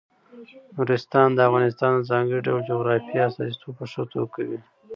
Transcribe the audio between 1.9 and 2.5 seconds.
د ځانګړي